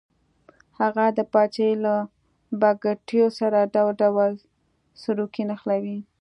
[0.79, 1.95] هغه د پاچاهۍ له
[2.61, 4.31] بګتیو سره ډول ډول
[5.01, 5.99] سروکي نښلوي.